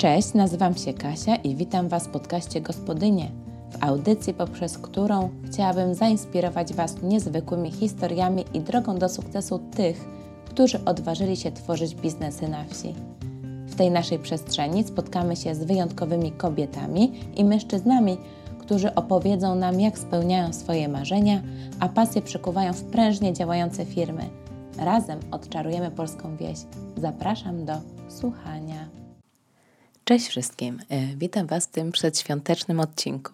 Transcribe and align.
Cześć, 0.00 0.34
nazywam 0.34 0.74
się 0.74 0.94
Kasia 0.94 1.36
i 1.36 1.56
witam 1.56 1.88
Was 1.88 2.06
w 2.06 2.10
podcaście 2.10 2.60
Gospodynie, 2.60 3.30
w 3.70 3.84
audycji, 3.84 4.34
poprzez 4.34 4.78
którą 4.78 5.30
chciałabym 5.44 5.94
zainspirować 5.94 6.74
Was 6.74 7.02
niezwykłymi 7.02 7.70
historiami 7.70 8.44
i 8.54 8.60
drogą 8.60 8.98
do 8.98 9.08
sukcesu 9.08 9.58
tych, 9.58 10.04
którzy 10.44 10.84
odważyli 10.84 11.36
się 11.36 11.52
tworzyć 11.52 11.94
biznesy 11.94 12.48
na 12.48 12.64
wsi. 12.64 12.94
W 13.66 13.74
tej 13.74 13.90
naszej 13.90 14.18
przestrzeni 14.18 14.84
spotkamy 14.84 15.36
się 15.36 15.54
z 15.54 15.64
wyjątkowymi 15.64 16.32
kobietami 16.32 17.12
i 17.36 17.44
mężczyznami, 17.44 18.18
którzy 18.58 18.94
opowiedzą 18.94 19.54
nam, 19.54 19.80
jak 19.80 19.98
spełniają 19.98 20.52
swoje 20.52 20.88
marzenia, 20.88 21.42
a 21.80 21.88
pasje 21.88 22.22
przekuwają 22.22 22.72
w 22.72 22.82
prężnie 22.82 23.32
działające 23.32 23.86
firmy. 23.86 24.30
Razem 24.78 25.18
odczarujemy 25.30 25.90
polską 25.90 26.36
wieś. 26.36 26.58
Zapraszam 26.96 27.64
do 27.64 27.74
słuchania. 28.08 28.99
Cześć 30.10 30.28
wszystkim. 30.28 30.78
E, 30.88 31.16
witam 31.16 31.46
Was 31.46 31.66
w 31.66 31.70
tym 31.70 31.92
przedświątecznym 31.92 32.80
odcinku. 32.80 33.32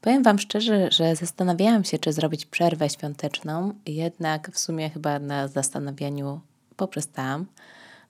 Powiem 0.00 0.22
Wam 0.22 0.38
szczerze, 0.38 0.90
że 0.90 1.16
zastanawiałam 1.16 1.84
się, 1.84 1.98
czy 1.98 2.12
zrobić 2.12 2.46
przerwę 2.46 2.90
świąteczną, 2.90 3.74
jednak 3.86 4.50
w 4.50 4.58
sumie 4.58 4.90
chyba 4.90 5.18
na 5.18 5.48
zastanawianiu 5.48 6.40
poprzestałam, 6.76 7.46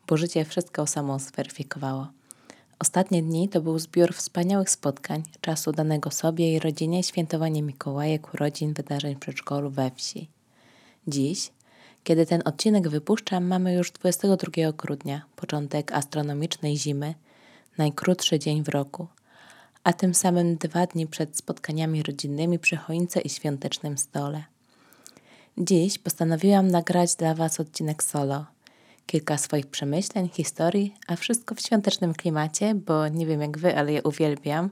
bo 0.08 0.16
życie 0.16 0.44
wszystko 0.44 0.86
samo 0.86 1.18
zweryfikowało. 1.18 2.08
Ostatnie 2.78 3.22
dni 3.22 3.48
to 3.48 3.60
był 3.60 3.78
zbiór 3.78 4.14
wspaniałych 4.14 4.70
spotkań, 4.70 5.22
czasu 5.40 5.72
danego 5.72 6.10
sobie 6.10 6.54
i 6.54 6.58
rodzinie, 6.58 7.02
świętowanie 7.02 7.62
Mikołajek, 7.62 8.34
urodzin, 8.34 8.74
wydarzeń 8.74 9.14
w 9.14 9.18
przedszkolu 9.18 9.70
we 9.70 9.90
wsi. 9.90 10.28
Dziś, 11.06 11.50
kiedy 12.04 12.26
ten 12.26 12.42
odcinek 12.44 12.88
wypuszczam, 12.88 13.46
mamy 13.46 13.74
już 13.74 13.92
22 13.92 14.72
grudnia, 14.72 15.22
początek 15.36 15.92
astronomicznej 15.92 16.76
zimy, 16.76 17.14
najkrótszy 17.78 18.38
dzień 18.38 18.62
w 18.62 18.68
roku, 18.68 19.06
a 19.84 19.92
tym 19.92 20.14
samym 20.14 20.56
dwa 20.56 20.86
dni 20.86 21.06
przed 21.06 21.36
spotkaniami 21.36 22.02
rodzinnymi 22.02 22.58
przy 22.58 22.76
choince 22.76 23.20
i 23.20 23.28
świątecznym 23.28 23.98
stole. 23.98 24.44
Dziś 25.58 25.98
postanowiłam 25.98 26.68
nagrać 26.68 27.16
dla 27.16 27.34
Was 27.34 27.60
odcinek 27.60 28.02
solo– 28.02 28.44
kilka 29.06 29.38
swoich 29.38 29.66
przemyśleń, 29.66 30.28
historii, 30.28 30.94
a 31.06 31.16
wszystko 31.16 31.54
w 31.54 31.60
świątecznym 31.60 32.14
klimacie, 32.14 32.74
bo 32.74 33.08
nie 33.08 33.26
wiem 33.26 33.40
jak 33.40 33.58
wy, 33.58 33.76
ale 33.76 33.92
ja 33.92 34.00
uwielbiam 34.04 34.70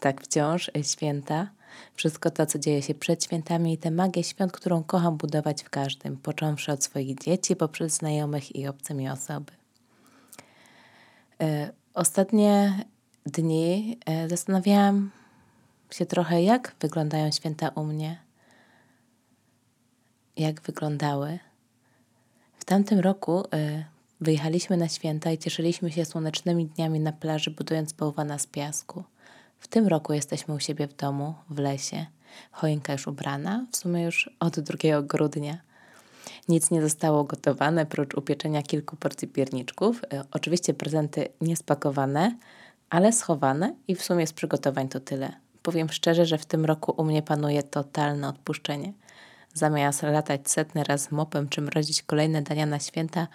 tak 0.00 0.20
wciąż 0.20 0.70
e, 0.76 0.84
święta. 0.84 1.50
Wszystko 1.94 2.30
to, 2.30 2.46
co 2.46 2.58
dzieje 2.58 2.82
się 2.82 2.94
przed 2.94 3.24
świętami 3.24 3.72
i 3.72 3.78
tę 3.78 3.90
magię 3.90 4.24
świąt, 4.24 4.52
którą 4.52 4.82
kocham 4.82 5.16
budować 5.16 5.62
w 5.62 5.70
każdym, 5.70 6.16
począwszy 6.16 6.72
od 6.72 6.84
swoich 6.84 7.18
dzieci, 7.18 7.56
poprzez 7.56 7.92
znajomych 7.92 8.56
i 8.56 8.68
obce 8.68 8.94
mi 8.94 9.08
osoby. 9.08 9.52
E, 11.94 12.00
ostatnie 12.00 12.84
dni 13.26 13.98
e, 14.06 14.28
zastanawiałam 14.28 15.10
się 15.90 16.06
trochę, 16.06 16.42
jak 16.42 16.74
wyglądają 16.80 17.30
święta 17.30 17.68
u 17.68 17.84
mnie, 17.84 18.18
jak 20.36 20.60
wyglądały. 20.60 21.38
W 22.58 22.64
tamtym 22.64 23.00
roku 23.00 23.40
y, 23.40 23.84
wyjechaliśmy 24.20 24.76
na 24.76 24.88
święta 24.88 25.30
i 25.30 25.38
cieszyliśmy 25.38 25.92
się 25.92 26.04
słonecznymi 26.04 26.66
dniami 26.66 27.00
na 27.00 27.12
plaży, 27.12 27.50
budując 27.50 27.92
bałwana 27.92 28.38
z 28.38 28.46
piasku. 28.46 29.04
W 29.58 29.68
tym 29.68 29.86
roku 29.86 30.12
jesteśmy 30.12 30.54
u 30.54 30.60
siebie 30.60 30.88
w 30.88 30.96
domu, 30.96 31.34
w 31.50 31.58
lesie. 31.58 32.06
Choinka 32.50 32.92
już 32.92 33.06
ubrana, 33.06 33.66
w 33.72 33.76
sumie 33.76 34.02
już 34.02 34.30
od 34.40 34.60
2 34.60 35.02
grudnia. 35.02 35.58
Nic 36.48 36.70
nie 36.70 36.82
zostało 36.82 37.24
gotowane, 37.24 37.86
prócz 37.86 38.14
upieczenia 38.14 38.62
kilku 38.62 38.96
porcji 38.96 39.28
pierniczków. 39.28 40.02
Y, 40.02 40.06
oczywiście 40.32 40.74
prezenty 40.74 41.28
niespakowane, 41.40 42.36
ale 42.90 43.12
schowane 43.12 43.74
i 43.88 43.94
w 43.94 44.02
sumie 44.02 44.26
z 44.26 44.32
przygotowań 44.32 44.88
to 44.88 45.00
tyle. 45.00 45.32
Powiem 45.62 45.88
szczerze, 45.88 46.26
że 46.26 46.38
w 46.38 46.46
tym 46.46 46.64
roku 46.64 46.94
u 46.96 47.04
mnie 47.04 47.22
panuje 47.22 47.62
totalne 47.62 48.28
odpuszczenie. 48.28 48.92
Zamiast 49.54 50.02
latać 50.02 50.50
setny 50.50 50.84
raz 50.84 51.10
mopem 51.10 51.48
czy 51.48 51.60
mrozić 51.60 52.02
kolejne 52.02 52.42
dania 52.42 52.66
na 52.66 52.78
święta, 52.78 53.28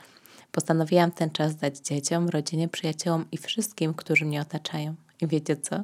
postanowiłam 0.52 1.12
ten 1.12 1.30
czas 1.30 1.56
dać 1.56 1.78
dzieciom, 1.78 2.30
rodzinie, 2.30 2.68
przyjaciołom 2.68 3.26
i 3.32 3.38
wszystkim, 3.38 3.94
którzy 3.94 4.26
mnie 4.26 4.42
otaczają. 4.42 4.96
I 5.22 5.28
wiecie 5.28 5.58
co? 5.58 5.84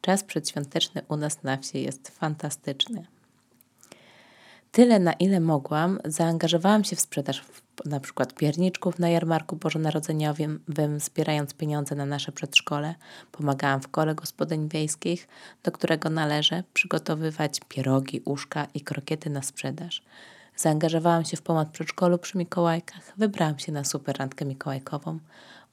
Czas 0.00 0.24
przedświąteczny 0.24 1.02
u 1.08 1.16
nas 1.16 1.42
na 1.42 1.56
wsi 1.56 1.82
jest 1.82 2.08
fantastyczny. 2.08 3.06
Tyle, 4.76 4.98
na 4.98 5.12
ile 5.12 5.40
mogłam, 5.40 5.98
zaangażowałam 6.04 6.84
się 6.84 6.96
w 6.96 7.00
sprzedaż 7.00 7.44
na 7.84 8.00
przykład 8.00 8.34
pierniczków 8.34 8.98
na 8.98 9.08
jarmarku 9.08 9.56
bożonarodzeniowym, 9.56 10.60
zbierając 10.96 11.54
pieniądze 11.54 11.94
na 11.94 12.06
nasze 12.06 12.32
przedszkole. 12.32 12.94
Pomagałam 13.32 13.80
w 13.80 13.88
kole 13.88 14.14
gospodyń 14.14 14.68
wiejskich, 14.68 15.28
do 15.62 15.72
którego 15.72 16.10
należę 16.10 16.62
przygotowywać 16.74 17.60
pierogi, 17.68 18.22
uszka 18.24 18.66
i 18.74 18.80
krokiety 18.80 19.30
na 19.30 19.42
sprzedaż. 19.42 20.02
Zaangażowałam 20.56 21.24
się 21.24 21.36
w 21.36 21.42
pomoc 21.42 21.68
przedszkolu 21.68 22.18
przy 22.18 22.38
Mikołajkach. 22.38 23.12
Wybrałam 23.16 23.58
się 23.58 23.72
na 23.72 23.84
super 23.84 24.18
randkę 24.18 24.44
mikołajkową. 24.44 25.18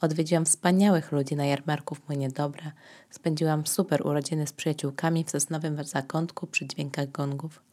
Odwiedziłam 0.01 0.45
wspaniałych 0.45 1.11
ludzi 1.11 1.35
na 1.35 1.45
jarmarku 1.45 1.95
w 1.95 2.07
Młynie 2.09 2.29
Dobra. 2.29 2.71
Spędziłam 3.11 3.67
super 3.67 4.07
urodziny 4.07 4.47
z 4.47 4.53
przyjaciółkami 4.53 5.23
w 5.23 5.29
Sosnowym 5.29 5.83
Zakątku 5.83 6.47
przy 6.47 6.67
dźwiękach 6.67 7.11
gongów. 7.11 7.72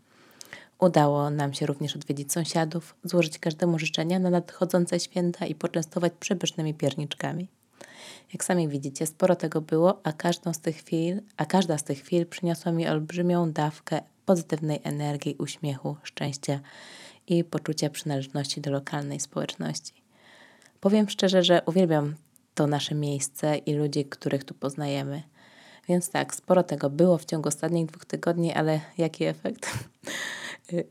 Udało 0.81 1.31
nam 1.31 1.55
się 1.55 1.67
również 1.67 1.97
odwiedzić 1.97 2.33
sąsiadów, 2.33 2.95
złożyć 3.05 3.39
każdemu 3.39 3.79
życzenia 3.79 4.19
na 4.19 4.31
nadchodzące 4.31 5.01
święta 5.01 5.47
i 5.47 5.55
poczęstować 5.55 6.13
przepysznymi 6.21 6.75
pierniczkami. 6.75 7.49
Jak 8.33 8.45
sami 8.45 8.69
widzicie, 8.69 9.07
sporo 9.07 9.37
tego 9.37 9.61
było, 9.61 10.01
a, 10.05 10.13
każdą 10.13 10.53
z 10.53 10.59
tych 10.59 10.77
chwil, 10.77 11.21
a 11.37 11.47
każda 11.47 11.79
z 11.79 11.85
tych 11.85 11.99
chwil 11.99 12.27
przyniosła 12.27 12.73
mi 12.73 12.89
olbrzymią 12.89 13.53
dawkę 13.53 14.01
pozytywnej 14.27 14.81
energii, 14.83 15.37
uśmiechu, 15.39 15.97
szczęścia 16.03 16.61
i 17.27 17.45
poczucia 17.45 17.91
przynależności 17.91 18.61
do 18.61 18.71
lokalnej 18.71 19.21
społeczności. 19.21 20.03
Powiem 20.81 21.09
szczerze, 21.09 21.43
że 21.43 21.62
uwielbiam 21.67 22.15
to 22.55 22.67
nasze 22.67 22.95
miejsce 22.95 23.57
i 23.57 23.75
ludzi, 23.75 24.05
których 24.05 24.45
tu 24.45 24.55
poznajemy. 24.55 25.23
Więc 25.89 26.11
tak, 26.11 26.35
sporo 26.35 26.62
tego 26.62 26.91
było 26.91 27.19
w 27.19 27.25
ciągu 27.25 27.49
ostatnich 27.49 27.87
dwóch 27.87 28.05
tygodni, 28.05 28.53
ale 28.53 28.81
jaki 28.99 29.25
efekt? 29.25 29.67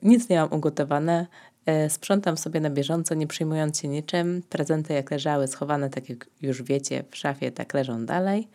Nic 0.02 0.30
nie 0.30 0.40
mam 0.40 0.54
ugotowane. 0.54 1.28
E, 1.66 1.90
sprzątam 1.90 2.38
sobie 2.38 2.60
na 2.60 2.70
bieżąco, 2.70 3.16
nie 3.16 3.28
przyjmując 3.28 3.80
się 3.80 3.88
niczym. 3.88 4.44
Prezenty 4.50 4.94
jak 4.94 5.12
leżały, 5.12 5.48
schowane, 5.48 5.90
tak 5.90 6.10
jak 6.10 6.28
już 6.42 6.64
wiecie, 6.64 7.04
w 7.12 7.16
szafie, 7.18 7.52
tak 7.52 7.74
leżą 7.74 8.06
dalej. 8.06 8.48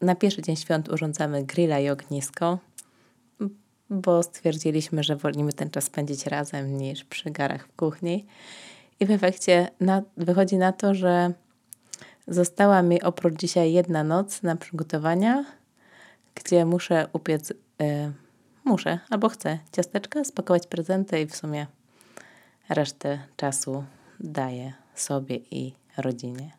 Na 0.00 0.14
pierwszy 0.14 0.42
dzień 0.42 0.56
świąt 0.56 0.88
urządzamy 0.88 1.44
grilla 1.44 1.78
i 1.78 1.88
ognisko, 1.88 2.58
bo 3.90 4.22
stwierdziliśmy, 4.22 5.02
że 5.02 5.16
wolimy 5.16 5.52
ten 5.52 5.70
czas 5.70 5.84
spędzić 5.84 6.26
razem 6.26 6.76
niż 6.78 7.04
przy 7.04 7.30
garach 7.30 7.66
w 7.66 7.76
kuchni. 7.76 8.26
I 9.00 9.06
w 9.06 9.10
efekcie 9.10 9.68
na, 9.80 10.02
wychodzi 10.16 10.56
na 10.56 10.72
to, 10.72 10.94
że 10.94 11.32
została 12.28 12.82
mi 12.82 13.02
oprócz 13.02 13.34
dzisiaj 13.34 13.72
jedna 13.72 14.04
noc 14.04 14.42
na 14.42 14.56
przygotowania, 14.56 15.44
gdzie 16.34 16.64
muszę 16.64 17.08
upiec 17.12 17.50
y, 17.50 17.54
muszę 18.64 18.98
albo 19.10 19.28
chcę 19.28 19.58
ciasteczka, 19.72 20.24
spakować 20.24 20.66
prezenty 20.66 21.20
i 21.20 21.26
w 21.26 21.36
sumie 21.36 21.66
resztę 22.68 23.18
czasu 23.36 23.84
daję 24.20 24.72
sobie 24.94 25.36
i 25.36 25.74
rodzinie. 25.96 26.50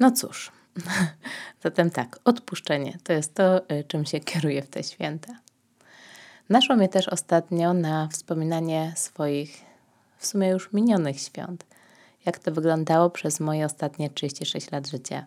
No 0.00 0.10
cóż, 0.10 0.52
zatem 1.64 1.90
tak, 1.90 2.18
odpuszczenie 2.24 2.98
to 3.04 3.12
jest 3.12 3.34
to, 3.34 3.70
y, 3.72 3.84
czym 3.84 4.06
się 4.06 4.20
kieruję 4.20 4.62
w 4.62 4.68
te 4.68 4.82
święta. 4.82 5.32
Naszło 6.48 6.76
mnie 6.76 6.88
też 6.88 7.08
ostatnio 7.08 7.74
na 7.74 8.08
wspominanie 8.08 8.92
swoich 8.96 9.60
w 10.18 10.26
sumie 10.26 10.48
już 10.48 10.72
minionych 10.72 11.20
świąt, 11.20 11.64
jak 12.26 12.38
to 12.38 12.52
wyglądało 12.52 13.10
przez 13.10 13.40
moje 13.40 13.66
ostatnie 13.66 14.10
36 14.10 14.70
lat 14.70 14.86
życia. 14.86 15.26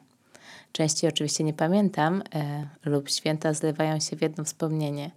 Częściej 0.71 1.09
oczywiście 1.09 1.44
nie 1.44 1.53
pamiętam 1.53 2.24
e, 2.36 2.68
lub 2.86 3.09
święta 3.09 3.53
zlewają 3.53 4.00
się 4.00 4.15
w 4.15 4.21
jedno 4.21 4.44
wspomnienie. 4.44 5.12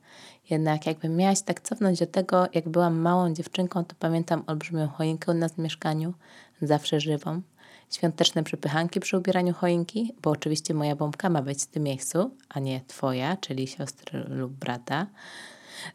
Jednak 0.51 0.87
jakbym 0.87 1.17
miałaś 1.17 1.43
tak 1.43 1.61
cofnąć 1.61 1.99
do 1.99 2.07
tego, 2.07 2.49
jak 2.55 2.69
byłam 2.69 2.99
małą 2.99 3.35
dziewczynką, 3.35 3.85
to 3.85 3.95
pamiętam 3.99 4.45
olbrzymią 4.47 4.89
choinkę 4.89 5.33
u 5.33 5.35
nas 5.35 5.53
w 5.53 5.59
mieszkaniu, 5.59 6.15
zawsze 6.63 7.01
żywą. 7.01 7.43
Świąteczne 7.91 8.45
przepychanki 8.45 9.01
przy 9.01 9.19
ubieraniu 9.19 9.55
choinki, 9.55 10.15
bo 10.23 10.31
oczywiście 10.31 10.75
moja 10.75 10.97
bombka 10.97 11.31
ma 11.31 11.43
być 11.43 11.63
w 11.63 11.67
tym 11.67 11.83
miejscu, 11.83 12.31
a 12.49 12.61
nie 12.61 12.81
twoja, 12.87 13.37
czyli 13.37 13.67
siostry 13.67 14.25
lub 14.29 14.53
brata. 14.53 15.07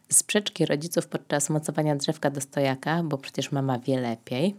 Sprzeczki 0.08 0.66
rodziców 0.66 1.06
podczas 1.06 1.50
mocowania 1.50 1.96
drzewka 1.96 2.30
do 2.30 2.40
stojaka, 2.40 3.02
bo 3.02 3.18
przecież 3.18 3.52
mama 3.52 3.78
wie 3.78 4.00
lepiej. 4.00 4.54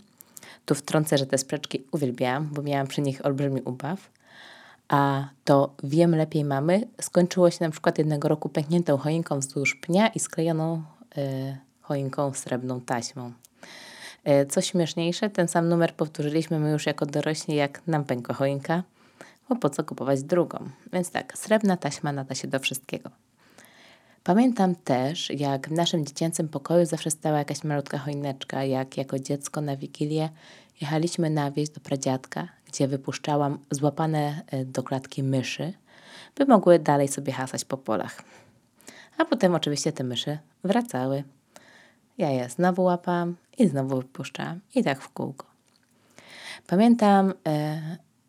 Tu 0.66 0.75
wtrącę, 0.75 1.18
że 1.18 1.25
te 1.25 1.38
sprzeczki 1.38 1.83
uwielbiałam, 1.92 2.50
bo 2.51 2.62
miałam 2.62 2.88
przy 2.88 3.01
nich 3.01 3.25
olbrzymi 3.25 3.62
ubaw 3.62 4.10
a 4.91 5.27
to 5.43 5.75
wiem 5.83 6.15
lepiej 6.15 6.45
mamy 6.45 6.88
skończyło 7.01 7.51
się 7.51 7.57
na 7.65 7.71
przykład 7.71 7.97
jednego 7.97 8.27
roku 8.27 8.49
pękniętą 8.49 8.97
choinką 8.97 9.39
wzdłuż 9.39 9.75
pnia 9.75 10.07
i 10.07 10.19
sklejoną 10.19 10.83
y, 11.17 11.57
choinką 11.81 12.33
srebrną 12.33 12.81
taśmą. 12.81 13.31
E, 14.23 14.45
co 14.45 14.61
śmieszniejsze, 14.61 15.29
ten 15.29 15.47
sam 15.47 15.69
numer 15.69 15.93
powtórzyliśmy 15.95 16.59
my 16.59 16.71
już 16.71 16.85
jako 16.85 17.05
dorośli, 17.05 17.55
jak 17.55 17.88
nam 17.88 18.03
pękła 18.03 18.35
choinka, 18.35 18.83
bo 19.49 19.55
po 19.55 19.69
co 19.69 19.83
kupować 19.83 20.23
drugą. 20.23 20.69
Więc 20.94 21.11
tak, 21.11 21.37
srebrna 21.37 21.77
taśma 21.77 22.11
nada 22.11 22.35
się 22.35 22.47
do 22.47 22.59
wszystkiego. 22.59 23.09
Pamiętam 24.23 24.75
też, 24.75 25.29
jak 25.29 25.69
w 25.69 25.71
naszym 25.71 26.05
dziecięcym 26.05 26.49
pokoju 26.49 26.85
zawsze 26.85 27.11
stała 27.11 27.37
jakaś 27.37 27.63
malutka 27.63 27.97
choineczka, 27.97 28.63
jak 28.63 28.97
jako 28.97 29.19
dziecko 29.19 29.61
na 29.61 29.77
Wigilię 29.77 30.29
jechaliśmy 30.81 31.29
na 31.29 31.51
wieś 31.51 31.69
do 31.69 31.79
pradziadka, 31.79 32.47
gdzie 32.71 32.88
wypuszczałam 32.88 33.59
złapane 33.71 34.41
e, 34.47 34.65
do 34.65 34.83
klatki 34.83 35.23
myszy, 35.23 35.73
by 36.35 36.45
mogły 36.45 36.79
dalej 36.79 37.07
sobie 37.07 37.33
hasać 37.33 37.65
po 37.65 37.77
polach. 37.77 38.23
A 39.18 39.25
potem 39.25 39.56
oczywiście 39.56 39.91
te 39.91 40.03
myszy 40.03 40.38
wracały. 40.63 41.23
Ja 42.18 42.29
je 42.29 42.50
znowu 42.50 42.83
łapałam 42.83 43.35
i 43.57 43.68
znowu 43.68 43.97
wypuszczałam. 43.97 44.59
I 44.75 44.83
tak 44.83 45.01
w 45.01 45.09
kółko. 45.09 45.45
Pamiętam, 46.68 47.33
e, 47.47 47.81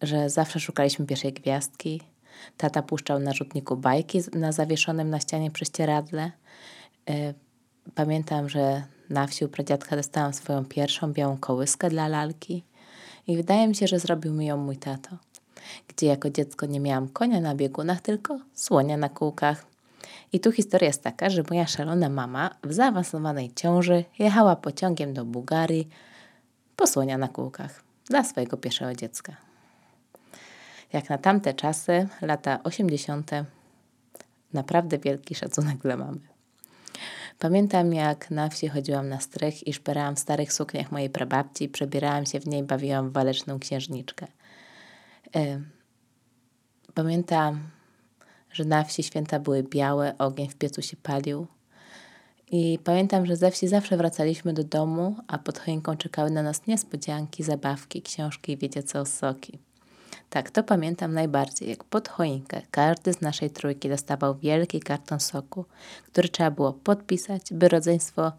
że 0.03 0.31
zawsze 0.31 0.61
szukaliśmy 0.61 1.06
pierwszej 1.06 1.33
gwiazdki. 1.33 2.00
Tata 2.56 2.83
puszczał 2.83 3.19
na 3.19 3.33
rzutniku 3.33 3.77
bajki 3.77 4.21
na 4.33 4.53
zawieszonym 4.53 5.11
na 5.11 5.21
ścianie 5.21 5.50
prześcieradle. 5.50 6.33
E, 7.11 7.35
pamiętam, 7.94 8.49
że 8.49 8.83
na 9.11 9.27
wsi 9.27 9.44
u 9.44 9.49
pradziadka 9.49 9.97
dostałam 9.97 10.33
swoją 10.33 10.65
pierwszą 10.65 11.12
białą 11.12 11.37
kołyskę 11.37 11.91
dla 11.91 12.09
lalki 12.09 12.65
i 13.27 13.37
wydaje 13.37 13.69
mi 13.69 13.75
się, 13.75 13.87
że 13.87 13.99
zrobił 13.99 14.35
mi 14.35 14.47
ją 14.47 14.57
mój 14.57 14.77
tato. 14.77 15.11
Gdzie 15.89 16.07
jako 16.07 16.31
dziecko 16.31 16.67
nie 16.67 16.81
miałam 16.81 17.09
konia 17.09 17.41
na 17.41 17.55
biegunach, 17.55 18.01
tylko 18.01 18.39
słonia 18.55 18.97
na 18.97 19.09
kółkach. 19.09 19.67
I 20.33 20.41
tu 20.41 20.53
historia 20.53 20.87
jest 20.87 21.03
taka, 21.03 21.31
że 21.31 21.43
moja 21.51 21.67
szalona 21.67 22.09
mama 22.09 22.51
w 22.63 22.73
zaawansowanej 22.73 23.53
ciąży 23.55 24.05
jechała 24.19 24.57
pociągiem 24.57 25.15
do 25.15 25.25
Bułgarii 25.25 25.89
po 26.77 26.87
słonia 26.87 27.19
na 27.19 27.29
kółkach 27.29 27.83
dla 28.05 28.25
swojego 28.25 28.57
pierwszego 28.57 28.95
dziecka. 28.95 29.37
Jak 30.93 31.11
na 31.11 31.19
tamte 31.19 31.55
czasy, 31.55 32.09
lata 32.23 32.63
80., 32.65 33.31
naprawdę 34.53 34.99
wielki 34.99 35.35
szacunek 35.35 35.79
dla 35.79 35.97
mamy. 35.97 36.31
Pamiętam, 37.43 37.93
jak 37.93 38.31
na 38.31 38.49
wsi 38.49 38.69
chodziłam 38.69 39.09
na 39.09 39.21
strych 39.21 39.67
i 39.69 39.73
szperałam 39.73 40.17
w 40.17 40.19
starych 40.19 40.53
sukniach 40.53 40.93
mojej 40.93 41.11
prababci, 41.11 41.69
przebierałam 41.69 42.27
się 42.27 42.41
w 42.41 42.47
niej, 42.47 42.62
bawiłam 42.62 43.11
w 43.11 43.12
waleczną 43.12 43.59
księżniczkę. 43.59 44.27
Pamiętam, 46.94 47.71
że 48.53 48.65
na 48.65 48.85
wsi 48.85 49.03
święta 49.03 49.39
były 49.39 49.62
białe, 49.62 50.19
ogień 50.19 50.49
w 50.49 50.55
piecu 50.55 50.83
się 50.83 50.97
palił. 50.97 51.47
I 52.50 52.79
pamiętam, 52.85 53.27
że 53.27 53.37
ze 53.37 53.50
wsi 53.50 53.69
zawsze 53.69 53.97
wracaliśmy 53.97 54.53
do 54.53 54.65
domu, 54.65 55.17
a 55.27 55.39
pod 55.39 55.59
choinką 55.59 55.97
czekały 55.97 56.31
na 56.31 56.43
nas 56.43 56.67
niespodzianki, 56.67 57.43
zabawki, 57.43 58.03
książki 58.03 58.53
i 58.53 58.56
wiecie 58.56 58.83
co, 58.83 59.06
soki. 59.06 59.59
Tak, 60.31 60.50
to 60.50 60.62
pamiętam 60.62 61.14
najbardziej, 61.14 61.69
jak 61.69 61.85
pod 61.85 62.09
choinkę 62.09 62.62
każdy 62.70 63.12
z 63.12 63.20
naszej 63.20 63.50
trójki 63.50 63.88
dostawał 63.88 64.35
wielki 64.35 64.81
karton 64.81 65.20
soku, 65.20 65.64
który 66.06 66.29
trzeba 66.29 66.50
było 66.50 66.73
podpisać, 66.73 67.43
by 67.53 67.69
rodzeństwo 67.69 68.32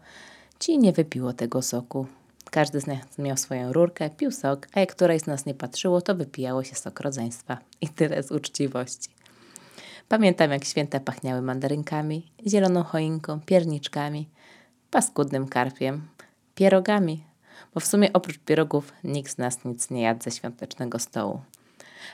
ci 0.58 0.78
nie 0.78 0.92
wypiło 0.92 1.32
tego 1.32 1.62
soku. 1.62 2.06
Każdy 2.50 2.80
z 2.80 2.86
nas 2.86 3.18
miał 3.18 3.36
swoją 3.36 3.72
rurkę, 3.72 4.10
pił 4.10 4.30
sok, 4.30 4.68
a 4.72 4.80
jak 4.80 4.92
któreś 4.92 5.22
z 5.22 5.26
nas 5.26 5.46
nie 5.46 5.54
patrzyło, 5.54 6.00
to 6.00 6.14
wypijało 6.14 6.64
się 6.64 6.74
sok 6.74 7.00
rodzeństwa. 7.00 7.58
I 7.80 7.88
tyle 7.88 8.22
z 8.22 8.30
uczciwości. 8.30 9.10
Pamiętam, 10.08 10.50
jak 10.50 10.64
święta 10.64 11.00
pachniały 11.00 11.42
mandarynkami, 11.42 12.30
zieloną 12.46 12.82
choinką, 12.82 13.40
pierniczkami, 13.40 14.28
paskudnym 14.90 15.48
karpiem, 15.48 16.08
pierogami, 16.54 17.24
bo 17.74 17.80
w 17.80 17.86
sumie 17.86 18.12
oprócz 18.12 18.38
pierogów 18.38 18.92
nikt 19.04 19.32
z 19.32 19.38
nas 19.38 19.64
nic 19.64 19.90
nie 19.90 20.02
jadł 20.02 20.22
ze 20.24 20.30
świątecznego 20.30 20.98
stołu. 20.98 21.40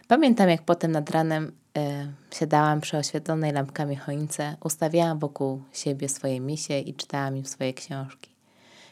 Pamiętam, 0.09 0.49
jak 0.49 0.63
potem 0.63 0.93
nad 0.93 1.11
ranem 1.11 1.53
e, 1.77 2.13
siadałam 2.31 2.81
przy 2.81 2.97
oświetlonej 2.97 3.53
lampkami 3.53 3.97
choince, 3.97 4.57
ustawiałam 4.65 5.19
wokół 5.19 5.63
siebie 5.73 6.09
swoje 6.09 6.41
misie 6.41 6.79
i 6.79 6.95
czytałam 6.95 7.37
im 7.37 7.45
swoje 7.45 7.75
książki. 7.75 8.31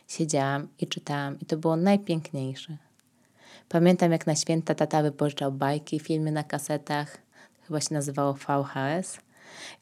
Siedziałam 0.08 0.68
i 0.80 0.86
czytałam 0.86 1.40
i 1.40 1.46
to 1.46 1.56
było 1.56 1.76
najpiękniejsze. 1.76 2.76
Pamiętam, 3.68 4.12
jak 4.12 4.26
na 4.26 4.36
święta 4.36 4.74
tata 4.74 5.02
wypożyczał 5.02 5.52
bajki, 5.52 6.00
filmy 6.00 6.32
na 6.32 6.44
kasetach, 6.44 7.18
chyba 7.66 7.80
się 7.80 7.94
nazywało 7.94 8.32
VHS, 8.34 9.18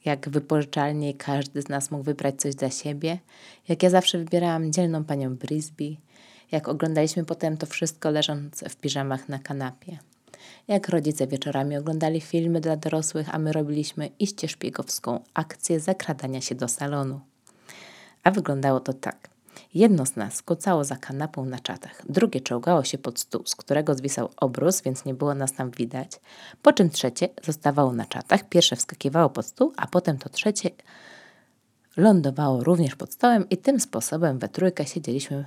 jak 0.04 0.28
wypożyczalnie 0.28 1.14
każdy 1.14 1.62
z 1.62 1.68
nas 1.68 1.90
mógł 1.90 2.04
wybrać 2.04 2.40
coś 2.40 2.54
dla 2.54 2.70
siebie, 2.70 3.18
jak 3.68 3.82
ja 3.82 3.90
zawsze 3.90 4.18
wybierałam 4.18 4.72
dzielną 4.72 5.04
panią 5.04 5.36
Brisby, 5.36 5.96
jak 6.52 6.68
oglądaliśmy 6.68 7.24
potem 7.24 7.56
to 7.56 7.66
wszystko 7.66 8.10
leżąc 8.10 8.64
w 8.68 8.76
piżamach 8.76 9.28
na 9.28 9.38
kanapie. 9.38 9.98
Jak 10.68 10.88
rodzice 10.88 11.26
wieczorami 11.26 11.76
oglądali 11.76 12.20
filmy 12.20 12.60
dla 12.60 12.76
dorosłych, 12.76 13.34
a 13.34 13.38
my 13.38 13.52
robiliśmy 13.52 14.10
iście 14.18 14.48
szpiegowską 14.48 15.20
akcję 15.34 15.80
zakradania 15.80 16.40
się 16.40 16.54
do 16.54 16.68
salonu. 16.68 17.20
A 18.24 18.30
wyglądało 18.30 18.80
to 18.80 18.92
tak. 18.92 19.28
Jedno 19.74 20.06
z 20.06 20.16
nas 20.16 20.42
kucało 20.42 20.84
za 20.84 20.96
kanapą 20.96 21.44
na 21.44 21.58
czatach, 21.58 22.02
drugie 22.08 22.40
czołgało 22.40 22.84
się 22.84 22.98
pod 22.98 23.20
stół, 23.20 23.42
z 23.46 23.56
którego 23.56 23.94
zwisał 23.94 24.30
obrus, 24.36 24.82
więc 24.82 25.04
nie 25.04 25.14
było 25.14 25.34
nas 25.34 25.52
tam 25.52 25.70
widać, 25.70 26.20
po 26.62 26.72
czym 26.72 26.90
trzecie 26.90 27.28
zostawało 27.44 27.92
na 27.92 28.04
czatach, 28.04 28.48
pierwsze 28.48 28.76
wskakiwało 28.76 29.30
pod 29.30 29.46
stół, 29.46 29.72
a 29.76 29.86
potem 29.86 30.18
to 30.18 30.28
trzecie 30.28 30.70
lądowało 31.96 32.64
również 32.64 32.96
pod 32.96 33.12
stołem 33.12 33.48
i 33.48 33.56
tym 33.56 33.80
sposobem 33.80 34.38
we 34.38 34.48
trójkę 34.48 34.86
siedzieliśmy 34.86 35.44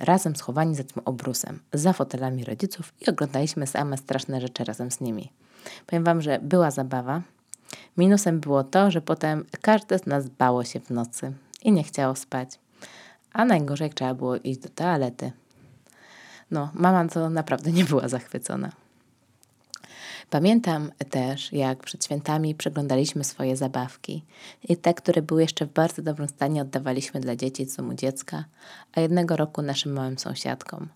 razem 0.00 0.36
schowani 0.36 0.74
za 0.74 0.84
tym 0.84 1.02
obrusem, 1.04 1.58
za 1.72 1.92
fotelami 1.92 2.44
rodziców 2.44 2.92
i 3.00 3.10
oglądaliśmy 3.10 3.66
same 3.66 3.96
straszne 3.96 4.40
rzeczy 4.40 4.64
razem 4.64 4.90
z 4.90 5.00
nimi. 5.00 5.32
Powiem 5.86 6.04
Wam, 6.04 6.22
że 6.22 6.38
była 6.42 6.70
zabawa. 6.70 7.22
Minusem 7.96 8.40
było 8.40 8.64
to, 8.64 8.90
że 8.90 9.00
potem 9.00 9.44
każde 9.60 9.98
z 9.98 10.06
nas 10.06 10.28
bało 10.28 10.64
się 10.64 10.80
w 10.80 10.90
nocy 10.90 11.32
i 11.62 11.72
nie 11.72 11.82
chciało 11.82 12.14
spać. 12.14 12.58
A 13.32 13.44
najgorzej, 13.44 13.90
trzeba 13.90 14.14
było 14.14 14.36
iść 14.36 14.60
do 14.60 14.68
toalety. 14.68 15.32
No, 16.50 16.70
mama 16.74 17.08
to 17.08 17.30
naprawdę 17.30 17.72
nie 17.72 17.84
była 17.84 18.08
zachwycona. 18.08 18.72
Pamiętam 20.30 20.92
też, 21.10 21.52
jak 21.52 21.78
przed 21.78 22.04
świętami 22.04 22.54
przeglądaliśmy 22.54 23.24
swoje 23.24 23.56
zabawki 23.56 24.24
i 24.68 24.76
te, 24.76 24.94
które 24.94 25.22
były 25.22 25.42
jeszcze 25.42 25.66
w 25.66 25.72
bardzo 25.72 26.02
dobrym 26.02 26.28
stanie, 26.28 26.62
oddawaliśmy 26.62 27.20
dla 27.20 27.36
dzieci 27.36 27.66
z 27.66 27.76
domu 27.76 27.94
dziecka, 27.94 28.44
a 28.92 29.00
jednego 29.00 29.36
roku 29.36 29.62
naszym 29.62 29.92
małym 29.92 30.18
sąsiadkom. 30.18 30.88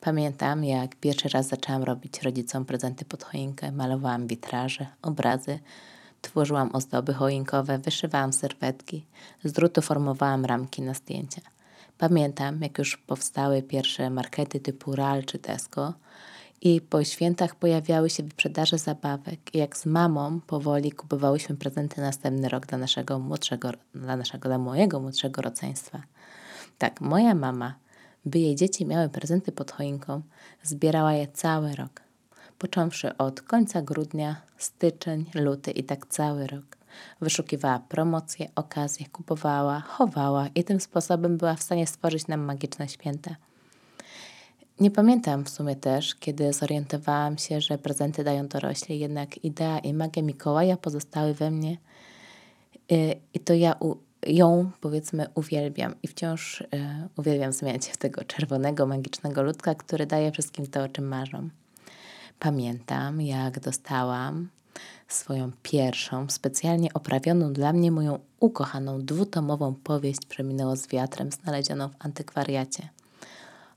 Pamiętam, 0.00 0.64
jak 0.64 0.96
pierwszy 0.96 1.28
raz 1.28 1.48
zaczęłam 1.48 1.82
robić 1.82 2.22
rodzicom 2.22 2.64
prezenty 2.64 3.04
pod 3.04 3.24
choinkę, 3.24 3.72
malowałam 3.72 4.26
witraże, 4.26 4.86
obrazy, 5.02 5.58
tworzyłam 6.22 6.70
ozdoby 6.72 7.14
choinkowe, 7.14 7.78
wyszywałam 7.78 8.32
serwetki, 8.32 9.06
z 9.44 9.52
drutu 9.52 9.82
formowałam 9.82 10.44
ramki 10.44 10.82
na 10.82 10.94
zdjęcia. 10.94 11.42
Pamiętam, 11.98 12.60
jak 12.62 12.78
już 12.78 12.96
powstały 12.96 13.62
pierwsze 13.62 14.10
markety 14.10 14.60
typu 14.60 14.96
RAL 14.96 15.24
czy 15.24 15.38
Tesco 15.38 15.94
i 16.62 16.80
po 16.80 17.04
świętach 17.04 17.54
pojawiały 17.54 18.10
się 18.10 18.22
wyprzedaże 18.22 18.78
zabawek 18.78 19.54
i 19.54 19.58
jak 19.58 19.76
z 19.76 19.86
mamą 19.86 20.40
powoli 20.40 20.92
kupowałyśmy 20.92 21.56
prezenty 21.56 22.00
następny 22.00 22.48
rok 22.48 22.66
dla 22.66 22.78
naszego 22.78 23.18
młodszego, 23.18 23.70
dla 23.94 24.16
naszego, 24.16 24.48
dla 24.48 24.58
mojego 24.58 25.00
młodszego 25.00 25.42
rodzeństwa. 25.42 26.02
Tak, 26.78 27.00
moja 27.00 27.34
mama, 27.34 27.74
by 28.24 28.38
jej 28.38 28.56
dzieci 28.56 28.86
miały 28.86 29.08
prezenty 29.08 29.52
pod 29.52 29.70
choinką, 29.72 30.22
zbierała 30.62 31.12
je 31.12 31.28
cały 31.28 31.74
rok. 31.74 32.02
Począwszy 32.58 33.16
od 33.16 33.40
końca 33.40 33.82
grudnia, 33.82 34.36
styczeń, 34.58 35.26
luty 35.34 35.70
i 35.70 35.84
tak 35.84 36.06
cały 36.06 36.46
rok. 36.46 36.76
Wyszukiwała 37.20 37.78
promocje, 37.78 38.50
okazje, 38.54 39.06
kupowała, 39.06 39.80
chowała 39.80 40.48
i 40.54 40.64
tym 40.64 40.80
sposobem 40.80 41.38
była 41.38 41.54
w 41.54 41.62
stanie 41.62 41.86
stworzyć 41.86 42.26
nam 42.28 42.40
magiczne 42.40 42.88
święta. 42.88 43.36
Nie 44.80 44.90
pamiętam 44.90 45.44
w 45.44 45.50
sumie 45.50 45.76
też, 45.76 46.14
kiedy 46.14 46.52
zorientowałam 46.52 47.38
się, 47.38 47.60
że 47.60 47.78
prezenty 47.78 48.24
dają 48.24 48.48
dorośli, 48.48 48.98
jednak 48.98 49.44
idea 49.44 49.78
i 49.78 49.94
magia 49.94 50.22
Mikołaja 50.22 50.76
pozostały 50.76 51.34
we 51.34 51.50
mnie 51.50 51.76
y, 52.92 53.14
i 53.34 53.40
to 53.40 53.54
ja 53.54 53.74
u, 53.80 53.96
ją, 54.26 54.70
powiedzmy, 54.80 55.26
uwielbiam 55.34 55.94
i 56.02 56.08
wciąż 56.08 56.60
y, 56.60 56.66
uwielbiam 57.16 57.52
zmieniać 57.52 57.84
się 57.84 57.92
w 57.92 57.96
tego 57.96 58.24
czerwonego, 58.24 58.86
magicznego 58.86 59.42
ludka, 59.42 59.74
który 59.74 60.06
daje 60.06 60.32
wszystkim 60.32 60.66
to, 60.66 60.82
o 60.82 60.88
czym 60.88 61.08
marzą. 61.08 61.48
Pamiętam, 62.38 63.20
jak 63.20 63.60
dostałam 63.60 64.48
swoją 65.08 65.50
pierwszą, 65.62 66.26
specjalnie 66.28 66.92
oprawioną 66.94 67.52
dla 67.52 67.72
mnie 67.72 67.90
moją 67.90 68.18
ukochaną 68.40 69.04
dwutomową 69.04 69.74
powieść 69.74 70.26
Przeminęło 70.28 70.76
z 70.76 70.86
wiatrem, 70.86 71.32
znalezioną 71.32 71.88
w 71.88 71.94
antykwariacie. 71.98 72.88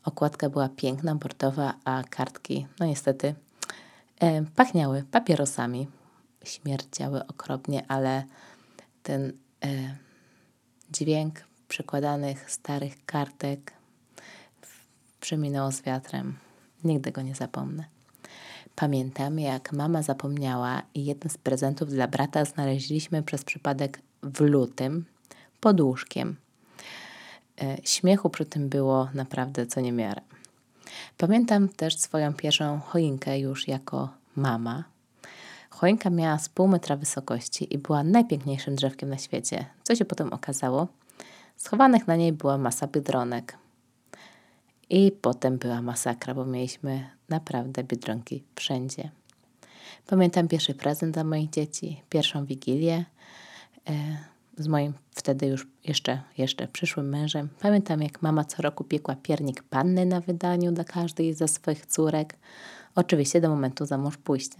Okładka 0.06 0.50
była 0.50 0.70
piękna, 0.70 1.16
bordowa, 1.16 1.74
a 1.86 2.04
kartki, 2.10 2.68
no 2.80 2.86
niestety, 2.86 3.36
e, 4.20 4.44
pachniały 4.56 5.04
papierosami. 5.12 5.88
Śmierdziały 6.44 7.28
okropnie, 7.28 7.86
ale 7.88 8.24
ten 9.04 9.34
e, 9.66 9.98
dźwięk 10.92 11.44
przykładanych 11.68 12.52
starych 12.52 13.06
kartek 13.06 13.74
przeminęło 15.20 15.72
z 15.72 15.82
wiatrem. 15.82 16.38
Nigdy 16.84 17.12
go 17.12 17.22
nie 17.22 17.36
zapomnę. 17.36 17.86
Pamiętam, 18.76 19.40
jak 19.40 19.72
mama 19.72 20.02
zapomniała 20.02 20.82
i 20.94 21.06
jeden 21.06 21.30
z 21.30 21.38
prezentów 21.38 21.90
dla 21.90 22.08
brata 22.08 22.46
znaleźliśmy 22.46 23.24
przez 23.24 23.44
przypadek 23.44 24.02
w 24.24 24.40
lutym 24.40 25.06
pod 25.60 25.82
łóżkiem. 25.82 26.36
E, 27.62 27.78
śmiechu 27.84 28.30
przy 28.30 28.46
tym 28.46 28.70
było 28.70 29.10
naprawdę 29.14 29.68
co 29.68 29.82
niemiarę. 29.82 30.22
Pamiętam 31.18 31.70
też 31.70 31.98
swoją 31.98 32.34
pierwszą 32.34 32.80
choinkę 32.80 33.40
już 33.40 33.68
jako 33.68 34.10
mama. 34.36 34.84
Choinka 35.70 36.10
miała 36.10 36.38
z 36.38 36.50
pół 36.50 36.68
metra 36.68 36.96
wysokości 36.96 37.74
i 37.74 37.78
była 37.78 38.04
najpiękniejszym 38.04 38.76
drzewkiem 38.76 39.10
na 39.10 39.18
świecie. 39.18 39.66
Co 39.84 39.96
się 39.96 40.06
potem 40.06 40.34
okazało? 40.34 40.88
Schowanych 41.58 42.08
na 42.08 42.16
niej 42.16 42.34
była 42.34 42.58
masa 42.58 42.88
biedronek. 42.88 43.58
I 44.90 45.12
potem 45.22 45.58
była 45.58 45.82
masakra, 45.82 46.34
bo 46.34 46.46
mieliśmy 46.46 47.10
naprawdę 47.30 47.84
biedronki 47.84 48.44
wszędzie. 48.56 49.12
Pamiętam 50.08 50.48
pierwszy 50.48 50.74
prezent 50.74 51.14
dla 51.14 51.24
moich 51.24 51.50
dzieci, 51.50 52.02
pierwszą 52.10 52.46
wigilię 52.46 53.06
e, 53.90 53.94
z 54.58 54.68
moim 54.68 54.94
wtedy 55.12 55.46
już 55.46 55.68
jeszcze, 55.84 56.22
jeszcze 56.38 56.68
przyszłym 56.68 57.10
mężem. 57.10 57.50
Pamiętam, 57.60 58.02
jak 58.02 58.22
mama 58.22 58.46
co 58.46 58.62
roku 58.62 58.84
piekła 58.84 59.16
piernik 59.16 59.64
panny 59.64 60.06
na 60.06 60.22
wydaniu 60.22 60.72
dla 60.72 60.84
każdej 60.84 61.34
ze 61.34 61.48
swoich 61.48 61.86
córek. 61.86 62.38
Oczywiście 62.96 63.42
do 63.42 63.50
momentu 63.50 63.86
za 63.86 63.98
mąż 63.98 64.18
pójścia. 64.18 64.60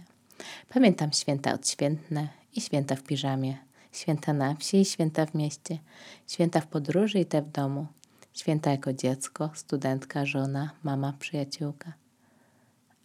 Pamiętam 0.68 1.12
święta 1.12 1.54
odświętne 1.54 2.28
i 2.56 2.60
święta 2.60 2.96
w 2.96 3.02
piżamie, 3.02 3.56
święta 3.92 4.32
na 4.32 4.54
wsi 4.54 4.80
i 4.80 4.84
święta 4.84 5.26
w 5.26 5.34
mieście, 5.34 5.78
święta 6.26 6.60
w 6.60 6.66
podróży 6.66 7.18
i 7.18 7.26
te 7.26 7.42
w 7.42 7.50
domu, 7.50 7.86
święta 8.34 8.70
jako 8.70 8.92
dziecko, 8.92 9.50
studentka, 9.54 10.26
żona, 10.26 10.70
mama, 10.82 11.12
przyjaciółka. 11.18 11.92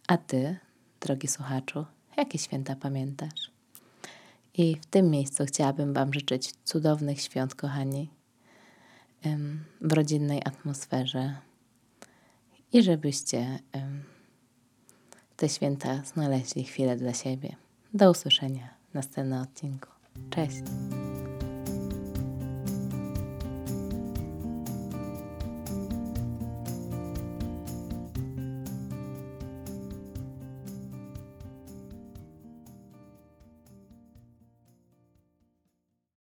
A 0.06 0.16
ty, 0.16 0.56
drogi 1.00 1.28
słuchaczu, 1.28 1.86
jakie 2.16 2.38
święta 2.38 2.76
pamiętasz? 2.76 3.51
I 4.54 4.76
w 4.76 4.86
tym 4.86 5.10
miejscu 5.10 5.44
chciałabym 5.46 5.92
Wam 5.94 6.14
życzyć 6.14 6.52
cudownych 6.64 7.20
świąt, 7.20 7.54
kochani, 7.54 8.10
w 9.80 9.92
rodzinnej 9.92 10.42
atmosferze 10.44 11.34
i 12.72 12.82
żebyście 12.82 13.58
te 15.36 15.48
święta 15.48 16.02
znaleźli 16.04 16.64
chwilę 16.64 16.96
dla 16.96 17.14
siebie. 17.14 17.56
Do 17.94 18.10
usłyszenia 18.10 18.68
w 18.90 18.94
następnym 18.94 19.42
odcinku. 19.42 19.88
Cześć! 20.30 20.62